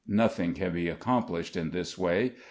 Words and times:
Nothing 0.07 0.55
can 0.55 0.73
be 0.73 0.89
accomplished 0.89 1.55
in 1.55 1.69
this 1.69 1.95
way. 1.95 2.31